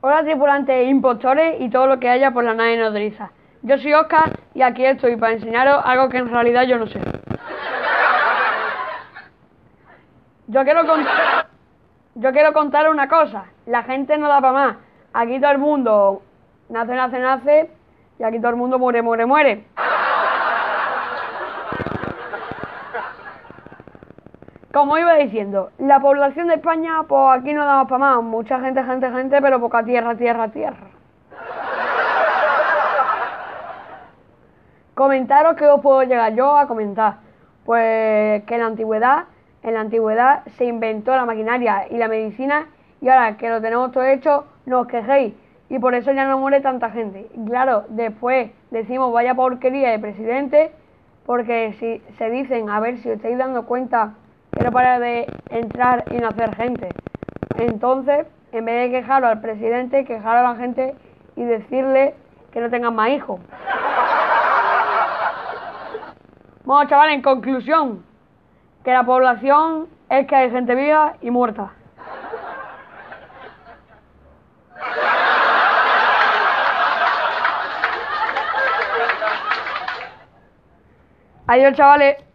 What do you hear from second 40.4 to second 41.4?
se inventó la